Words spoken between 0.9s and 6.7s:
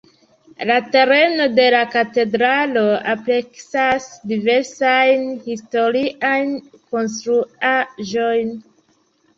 tereno de la katedralo ampleksas diversajn historiajn